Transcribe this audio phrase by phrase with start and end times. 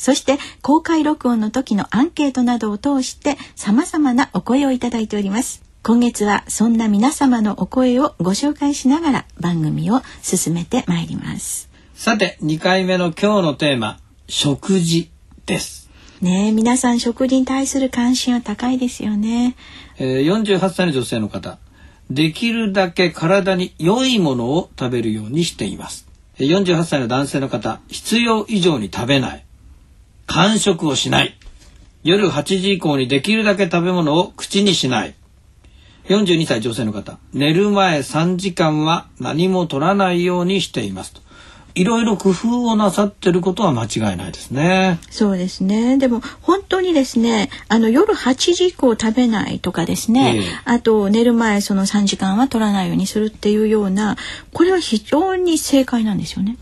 [0.00, 5.62] そして公開録音の時のアンケートなどを通して様々なお声をいただいております。
[5.82, 11.68] 今月はそんな皆様のお声をご紹介しながら番組を進めてまいります。
[11.94, 15.10] さて2回目の今日のテーマ食事
[15.44, 15.90] です。
[16.22, 19.54] ね皆さん食事に対する関心は高いですよね、
[19.98, 21.58] えー、48歳の女性の方。
[22.10, 26.08] できるだけ体に良いものを食べるようにしています。
[26.38, 29.44] 48歳の男性の方必要以上に食べない
[30.32, 31.36] 間食をしない。
[32.04, 35.16] 夜8時以降にできるだけ食べ物を口にしない。
[36.08, 41.20] 42歳女性の方、寝る前3時間は何も取らないようにしていますと。
[41.74, 44.98] いろいろ工夫をなさってることは間違いないですね。
[45.10, 45.98] そうですね。
[45.98, 54.16] でも本当にですね、あの夜8時以降食べないとかですね、えー、あと寝る前その3時間は取らないようにするっていうような、
[54.52, 56.56] これは非常に正解なんですよね。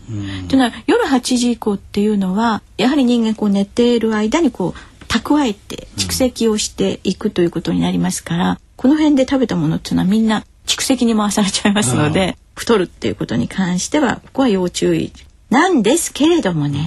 [0.47, 15.11] というのは夜8時以降っていうのは、やはり人間こう寝ている間にこう蓄えて蓄積をしていくということになりますから、うん、この辺で食べたものっていうのはみんな蓄積に回されちゃいますので、太るっていうことに関してはここは要注意
[15.49, 16.79] なんですけれどもね。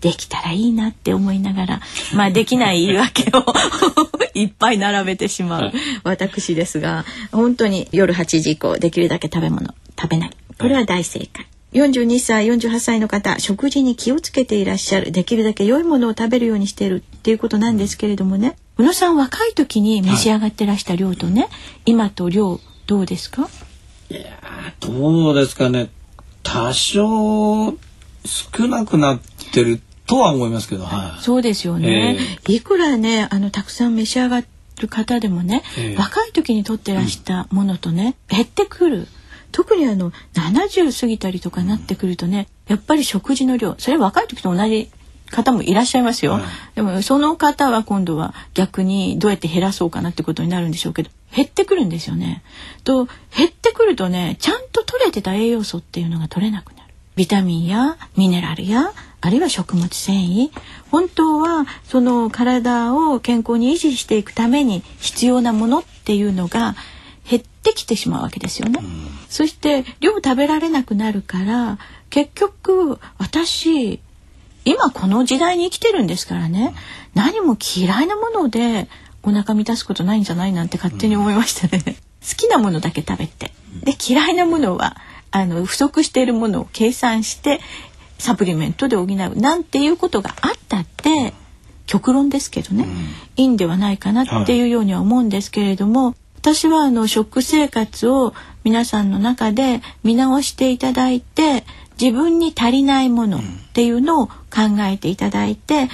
[0.00, 1.80] できたらいいなって思いながら
[2.16, 3.44] まあできない言い訳を
[4.34, 5.72] いっぱい並べてしまう
[6.02, 10.30] 私ですが本当に夜8時以降できるだけ食べ物食べない。
[10.58, 11.46] これは大正解。
[11.72, 15.10] 42歳48歳の方食事に気をつけていらっしゃる。
[15.12, 18.56] できるだけ良いものを食べるようにしているっていうことなんですけれどもね。
[18.78, 21.50] 宇野さん若い時に召し上がってらした量とね、はい、
[21.86, 23.48] 今と量どうですか？
[24.10, 24.22] いや
[24.80, 25.90] どうですかね。
[26.42, 27.74] 多少
[28.24, 29.20] 少なくなっ
[29.52, 34.42] てるとは思いますけど、はい、そうですよね、えー、いくらねあのたくさん召し上が
[34.80, 39.08] る方でもね、えー、若い時に取ってらしたものとね、うん、減ってくる。
[39.52, 44.90] 特にあの70過ぎたりとかなってくるとね、うん、やっぱり食事の量それ若い時と同じ
[45.34, 46.42] 方もいらっしゃいますよ、はい、
[46.76, 52.44] でもその方は今度は逆にどうやって減らそうかなってことになるんでしょうけど減ってくるんですよね。
[52.84, 53.06] と
[53.36, 56.94] 減ってくるとねちゃんと取れてた栄養素っていうのが取れなくなる。
[57.16, 60.50] ビタミンやミネラルやあるいは食物繊維
[60.90, 66.76] 本当はその体を健康に維持していくために必要なものっていうのが
[67.28, 68.80] 減ってきてしまうわけですよね。
[69.28, 71.78] そして量食べられなくなるから
[72.10, 74.00] 結局私
[74.64, 76.74] 今この時代に生きてるんですからね。
[77.14, 78.88] 何も嫌いなもので
[79.22, 81.82] お腹満たすことないんじゃないなんて勝手に思いましたね。
[81.84, 83.52] 好きなものだけ食べて。
[83.82, 84.96] で嫌いなものは
[85.30, 87.60] あの不足しているものを計算して
[88.18, 89.06] サプリメントで補う。
[89.06, 91.34] なんていうことがあったって
[91.86, 92.86] 極論ですけどね、
[93.36, 101.64] いいんではないかなっていうようには思うんですけれども、私はあの食生活を皆さんの中で見直していただいて
[102.00, 104.32] 自分に足りないものっていうのを考
[104.80, 105.88] えていただいて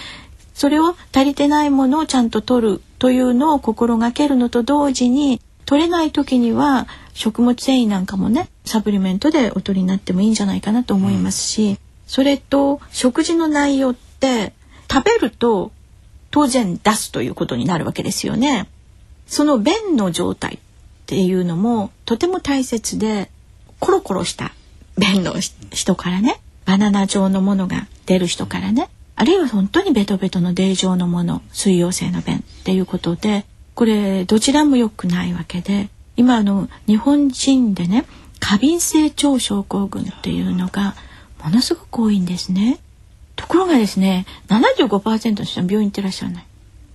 [0.54, 14.52] それを足りてないものをちゃんと取るというのを心がけるのと同時に取れない時には食物繊維なんかもねサプリメントでお取りになってもいいんじゃないかなと思いますし、それと食事の内容って
[14.90, 15.72] 食べると
[16.30, 18.68] 当然出すということになるわけですよね。
[19.26, 20.58] その便の状態っ
[21.06, 23.30] ていうのもとても大切で
[23.78, 24.52] コロコロした
[25.00, 25.34] 便の
[25.72, 33.44] 人からねバナナ状のものが出る人からねあるいは本当にベトベトの泥状のもの水溶性の便っていうことで
[33.74, 38.04] これどちらも良くないわけで今あの日本人でね
[38.38, 40.94] 過敏性腸症候群っていうのが
[41.42, 42.78] ものすごく多いんですね。
[43.36, 46.46] ところがですね75%の人は病院行ってらっしゃらない。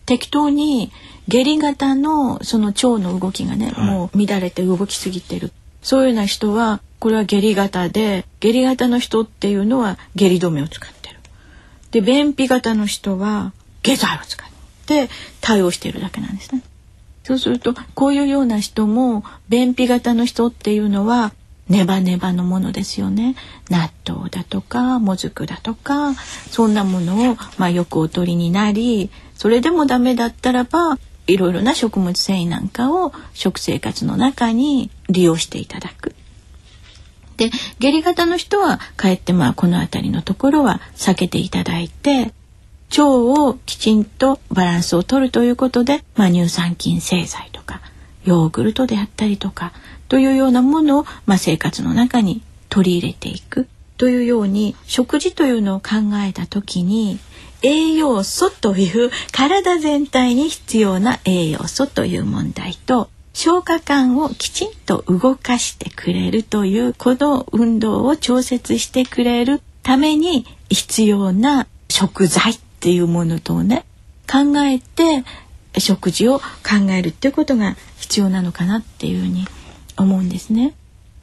[0.06, 0.92] 適当に
[1.28, 11.20] 下痢型のその腸の動きがね、はい、もう乱れて動きすぎてるそういうような人はこれは下痢型で下痢型の人っていうのは下痢止めを使ってる。
[11.92, 13.54] で便秘型の人は
[13.84, 14.50] 下剤を使っ
[14.88, 15.08] て
[15.40, 16.64] 対応しているだけなんですね。
[17.24, 21.32] そうするとこういうような人も便秘型の人っていうのは
[21.70, 23.36] ネバネバのものですよね
[23.70, 30.98] 納豆だとかもずくだとかそんなものを、まあ、よくお取りになりそれでもダメだったらば
[31.28, 36.15] いろいろな食物繊維なんかを食生活の中に利用していただく。
[37.38, 42.34] で下痢型の人はかえってまあこの辺りのところは避けていただいて
[42.90, 47.82] 腸をきちんとバランスを取るということで、まあ、乳酸菌製剤とか
[48.24, 49.74] ヨーグルトであったりとか
[50.08, 53.68] というようなものを、まあ、生活の中に取り入れていく。
[53.98, 57.18] というように食事というのを考えた時に
[57.62, 73.84] 栄養素という体全体に必要な栄養素という問題と消化管をきちんと動かしてくれるというこの運動を調節してくれるために必要な食材っていうものとね
[74.32, 75.26] 考えて
[75.78, 79.46] 食事を考えるっていうことが必要なのかなっていうふうに
[79.98, 80.74] 思うんですね。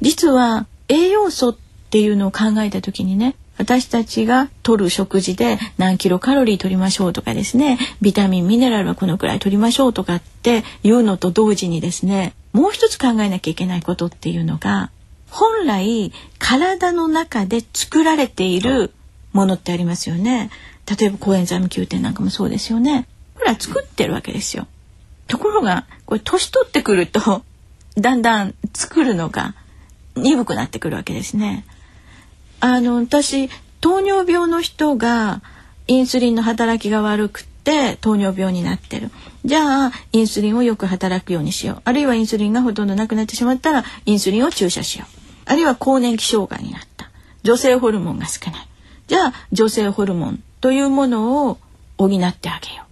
[0.03, 1.57] 実は栄養素っ
[1.89, 14.91] ていうのを考えた時にね私たちが取る食事で何キロカロリー取りましょうとかですねビタミンミネラルはこのくらい取りましょうとかっていうのと同時にですねもう一つ考えなきゃいけないことっていうのが
[15.31, 18.93] 本来体の中で作られている
[19.33, 20.51] ものってありますよね。
[20.99, 23.07] 例えばコエンザイム Q 点なんかもそうですよね。
[23.37, 24.67] これは作ってるわけですよ。
[25.29, 27.43] ところがこれ年取ってくると
[27.97, 29.55] だんだん作るのが
[30.17, 31.65] 鈍くなってくるわけですね。
[32.65, 33.51] あの私
[33.81, 35.43] 糖尿病の人が
[35.89, 39.11] インスリンの働きが悪くて糖尿病になってる。
[39.45, 41.83] じゃあインスリンをよく働くようにしよう。
[41.85, 45.19] あるいはインスリンがほとんどなくなってしまったらインスリンを注射しよう。
[45.47, 47.11] あるいは更年期障害になった。
[47.43, 48.69] 女性ホルモンが少ない。
[49.09, 51.59] じゃあ女性ホルモンというものを
[51.99, 52.87] 補ってあげよう。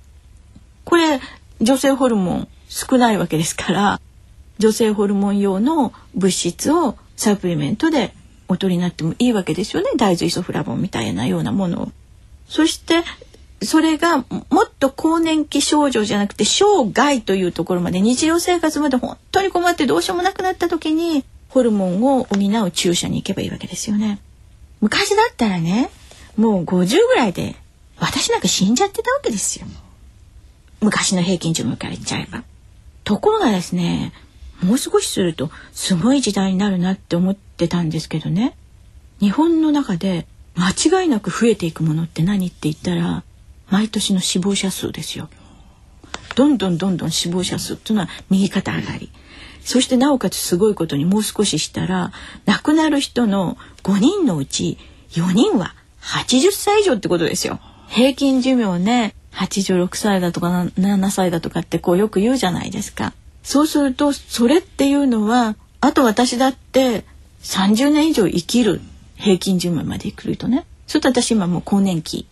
[0.84, 1.20] これ
[1.60, 4.00] 女性ホルモン少ないわけですから
[4.58, 8.12] 女性ホルモン用の物質をサプリメントで
[8.50, 11.88] お取りになってもいいわけですよね大豆イソフラボンみたいなようなものを。
[12.48, 13.04] そして
[13.62, 14.24] それがも
[14.64, 24.18] っと更年期症状じゃなくて生涯というところまで日常生活まで本当に困ってどうしようもなくなった時にホルモンを補う注射に行けばいいわけですよね。
[24.80, 25.90] 昔だったらね
[26.36, 27.54] もう50ぐらいで
[27.98, 29.66] 私なんか死んじゃってたわけですよ。
[30.80, 32.42] 昔の平均寿命から言っちゃえば。
[33.04, 34.12] ところがですね
[34.62, 38.56] もう少しするとすごい時代になるなって思ってたんですけどね
[39.20, 43.22] 日本の中で間違いなく増えていくものって何って言ったら
[43.70, 45.28] 毎年の死亡者数ですよ。
[46.34, 49.10] どんどんどんどん死亡者数っていうのは右肩上がり。
[49.62, 52.12] そしてなおかつすごいことにもう少ししたら
[52.46, 54.78] 亡くなる人の5人のうち
[55.10, 57.60] 4人は80歳以上ってことですよ。
[57.88, 60.48] 平均寿命ね86歳だとか
[60.78, 63.12] 7歳だとかってこうよく言うじゃないですか。
[63.42, 67.04] そうするとそれっていうのはあと私だって
[67.42, 68.80] 30年以上生きる
[69.16, 70.66] 平均寿命まで来るとね。
[70.86, 72.26] それと私今もう更年期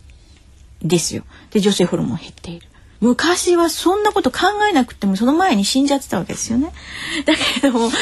[0.82, 1.24] ですよ。
[1.50, 2.66] で女性ホルモン減っている。
[3.00, 4.38] 昔はそんなこと考
[4.68, 6.72] えなくてもその前に死んじゃってたわけですよね。
[7.24, 7.94] だけれどもこ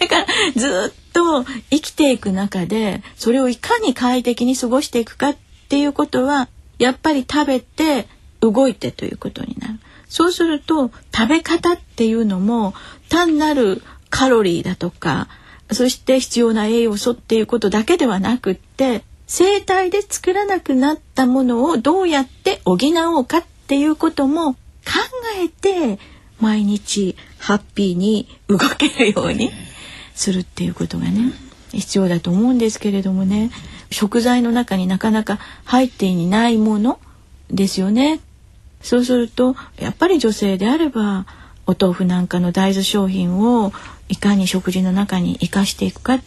[0.00, 0.26] れから
[0.56, 5.36] ずっと生きていく中でそれをいかに快適に過ごしていくかっ
[5.68, 6.48] ていうことは
[6.78, 8.08] やっぱり食べて
[8.40, 9.78] 動いてということになる。
[10.10, 12.74] そうすると食べ方っていうのも
[13.08, 15.28] 単なるカロリーだとか
[15.72, 22.76] そして必要な栄養素っていうことだけではなくって生体で作らなくなったものをどうやって補
[23.16, 24.58] おうかっていうことも考
[25.42, 25.98] えて
[26.40, 29.50] 毎日ハッピーに動けるように
[30.14, 31.32] するっていうことがね
[31.72, 33.50] 必要だと思うんですけれどもね。
[33.90, 37.00] 食材の中になかなか入っていないもの
[37.50, 38.20] ですよね。
[38.82, 41.26] そうするとやっぱり女性であれば
[41.66, 43.72] お豆腐なんかの大豆商品を
[44.08, 46.18] いかに食事の中に生かしていくか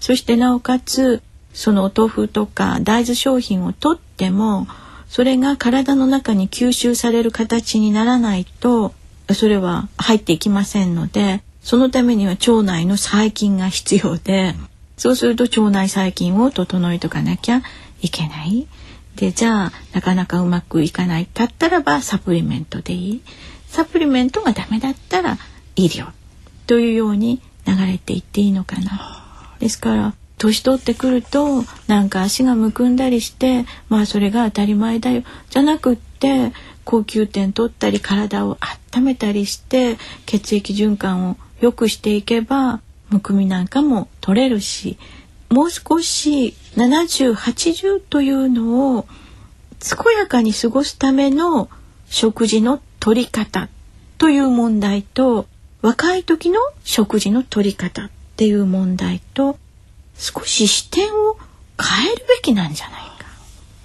[0.00, 4.66] そしてなおかつそのお豆腐とか大豆商品をとっても
[5.08, 8.94] それが体の中に吸収される形にならないと
[9.34, 14.54] それは入っていきませんのでそのためには腸内の細菌が必要で
[14.96, 17.62] そうすると腸内細菌を整えとかなきゃ
[18.00, 18.66] いけない。
[19.18, 21.28] でじゃあなかなかうまくいかない。
[21.34, 23.22] だったらばサプリメントでいい。
[23.66, 25.38] サプリメントがダメだったら
[25.74, 26.06] 医療
[26.68, 29.56] というように流れていっていいのかな。
[29.58, 35.24] ですから年取ってくるとなんか足がむくんだりしてまあそれが当たり前だよ。
[35.50, 36.52] じゃなくって
[36.84, 38.56] 高級点取ったり体を
[38.94, 44.96] 温めたりして血液循環を良くしていけばむくみなんかも取れるし
[45.50, 49.06] もう少し7080というのを
[49.80, 51.70] 健やかに過ごすための
[52.08, 53.68] 食事の取り方
[54.18, 55.46] という問題と
[55.80, 59.58] 若い時の食事の取り方っていう問題と
[60.16, 61.36] 少し視点を
[61.80, 63.08] 変えるべきなんじゃないか。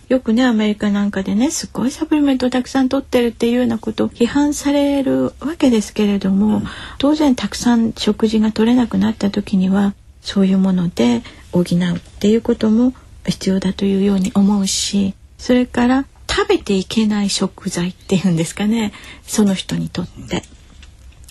[0.09, 6.63] よくねアメリカなんかでねすごいサプリメントをたくさん取ってるっていうようなことを批判されるわけですけれども、うん、
[6.97, 11.21] 当然たくさん食事が取れなくなった時にはそういうもので
[11.53, 12.93] 補うっていうことも
[13.25, 18.91] 必要だというように思うしそれから食べていけない食材っていうんですかね
[19.25, 20.43] その人にとって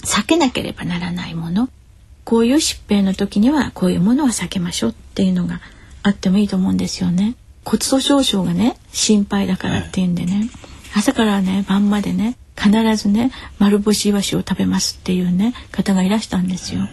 [0.04, 1.68] 避けなければならないもの
[2.24, 5.60] こういう疾病の時にはこういうものは避けましょうっていうのが
[6.02, 7.34] あってもいいと思うんですよね。
[7.64, 10.48] 骨粗鬆症がね心配だからっていうんでね、
[10.96, 16.88] 朝からね晩までね必ずね丸干しイワシを食べますっていうね方がいらしたんですよ。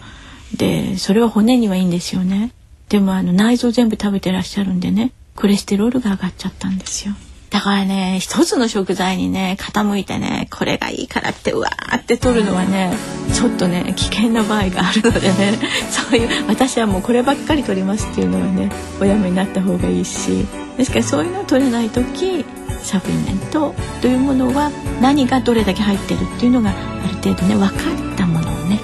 [0.56, 2.52] でそれは骨にはいいんですよね。
[2.90, 7.14] でもあの内臓全部食べてらっしゃるんでねコレステロールが上がっちゃったんですよ。
[7.48, 12.92] だからね一つの食材にね傾いてねこれがいいからってうわーって取るのはね
[13.34, 15.58] ちょっとね危険な場合があるのでね
[15.90, 18.70] そういう私はもうこればっかり取りますっていうのはね
[19.00, 22.44] おやめになった方がいいしですからそういうのを取れない時
[22.82, 24.70] サプリメントというものは
[25.00, 28.78] 何がどれだけ入ってるっていうのがある程度ね分かったものをね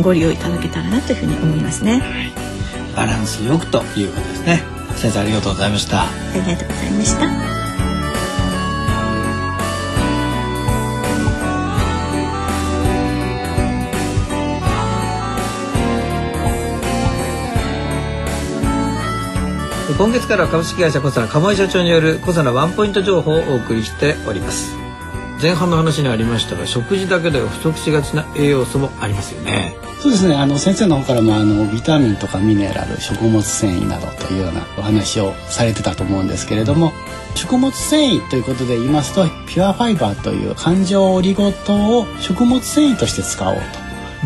[0.00, 2.43] ご利用いただけたらなというふうに思いますね。
[2.94, 4.62] バランスよくということですね。
[4.96, 6.02] 先生ありがとうございました。
[6.02, 7.54] ありがとうございました。
[19.96, 24.83] 今月から株式会社コサナ鴨井社長によるコサナワンポイント情報をお送りしております
[25.44, 29.76] 前半の話にありましたが食事だけでは不足しがちな栄養素もありますよね。
[30.00, 30.34] そうですね。
[30.34, 36.92] あの先生の方からもあのビタミンとかミネラル食物繊維などというようなお話をされてたと思うんですけれども
[37.34, 43.56] 食物繊維ということで言いますとピュアファイバーという環状オリゴ糖を食物繊維として使おう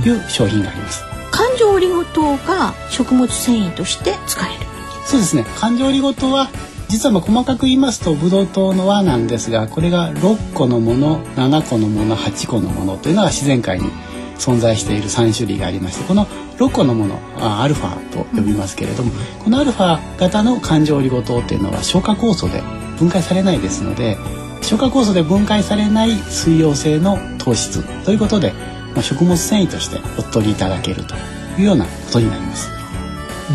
[0.01, 1.03] という商品があります。
[1.33, 4.67] 環状オリゴ糖が食物繊維として使える。
[5.05, 5.45] そうですね。
[5.57, 6.49] 環状オリゴ糖は
[6.89, 13.91] 実はま細かく言いますとブドウ糖の輪なんですがこれが6個のもの7個のもの8個のものというのが自然界に
[14.39, 16.27] 存在している3種類がありましてこの
[16.57, 17.21] 6個のもの
[17.63, 22.63] アルファと呼びますけれども、うん、このアルファ型の環状オリゴ糖っていうのは消化酵素で
[22.99, 24.17] 分解されないですので
[24.63, 28.53] 消化酵素で分解されない水溶性の糖質ということで、
[28.95, 31.15] まあ、食物繊維としてお取りいただけると
[31.59, 32.71] いうようなことになります。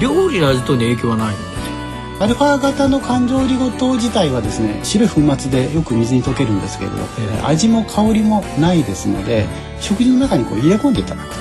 [0.02, 1.53] 料理の味とに影響はない
[2.24, 9.46] アルファ型の環状オリゴ糖自体はですね白い粉末でよく水に溶けるんですけれど、えー、味も香りもないですので
[9.82, 11.36] 食事の中にこう入れ込んでいただく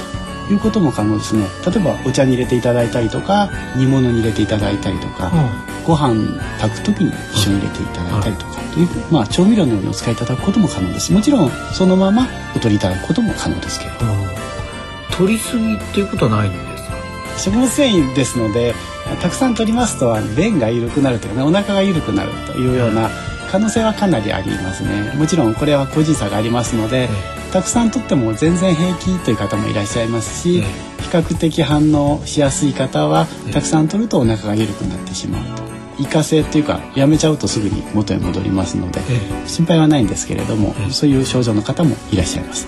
[0.49, 1.47] ということも可能ですね。
[1.65, 11.13] 例えばお茶に入れていただいたりとか煮物に入れていただいたりとか、うん、ご飯炊く時に一緒に入れていただいたりとか、というまあ調味料のようにお使いいただくことも可能です。
[11.13, 14.13] もちろんそのままお取りいただくことも可能ですけれど、うん、
[15.17, 16.72] 取りすぎっていうことはないんで
[17.39, 18.75] 食物繊維ですので
[19.21, 23.11] たくさん取りますと便が緩くなるというかねお腹が緩くなるというような
[23.53, 25.13] 可能性はかなりありますね。
[25.15, 27.11] もちろんこれは個人差がありますので、
[27.53, 30.67] たくさん取っても全然平気という方もいらっしゃいますし、比
[31.11, 35.63] 較的反応しやすい方はたくさん取るとお腹が緩くなってしまうと。
[35.99, 39.03] イカ性っていうかやめちゃうとすぐに元に戻りますので、
[39.47, 42.67] 心配はないんですけれども、そういう症状の方もいらっしゃいます。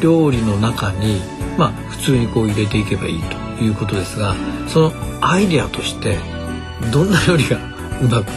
[0.00, 1.20] 料理の中に
[1.58, 4.34] まあ普通にこう入れていけばいいということですが
[4.68, 6.18] そのアイデアとして
[6.92, 7.58] どんな料理が
[8.02, 8.30] うまく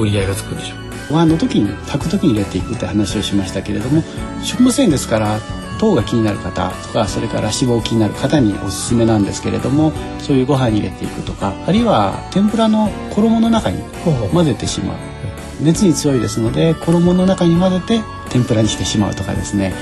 [0.00, 0.78] 折り合いがつくんでしょう？
[1.10, 4.02] ご飯の時に炊く時に入れていくって話をしましたけれども
[4.42, 5.38] 食物繊維ですから
[5.78, 13.82] 糖が気になる方とかそれから脂肪気になる方におすすめなんですけれどもそういうご飯に入れていくとかあるいは天ぷらの衣の中に
[14.32, 14.96] 混ぜてしまう。
[15.60, 18.00] 熱に強いですので衣の中に混ぜて
[18.30, 19.72] 天ぷらにしてしまうとかですね。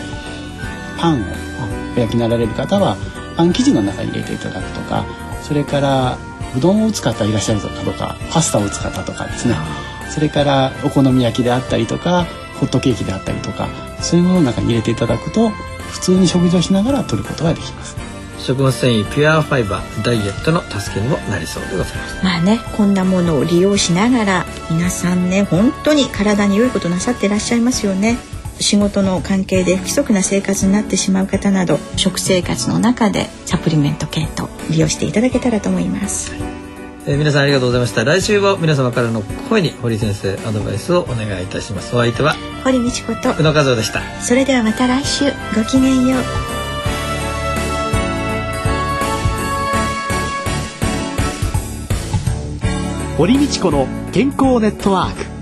[0.98, 1.24] パンを
[1.96, 2.96] お焼きになられる方は
[3.36, 5.04] パン生地の中に入れていただくとか
[5.42, 6.18] それから
[6.56, 9.54] うどんを使ったいらっしゃるかとかパスタを使ったとかですね。
[10.10, 12.26] それからお好み焼きであったりとか
[12.60, 13.68] ホットケーキであったりとか
[14.02, 17.96] そういうものの中に入れていただくと普通に食事をしながら取ることができます。
[18.38, 22.24] 食物繊維ピュアファイバーダイエットの助けにもなりそうでございます。
[22.24, 28.18] まあねこんなものを利用しながら皆さんね本当に体に良いことなさっていらっしゃいますよね
[28.62, 36.32] 仕事の関係で不規則な生活になってしまう方など食生活の中でサプリメント系統利用していただけたらと思います。
[37.04, 38.04] えー、皆さんありがとうございました。
[38.04, 41.96] 来週は皆様からの声に堀先生アドバイスをお願いいたします。
[41.96, 44.00] お相手は堀道子と宇野和夫でした。
[44.20, 45.24] それではまた来週
[45.56, 46.22] ごきげんよう。
[53.18, 55.41] 堀道子の健康ネットワーク。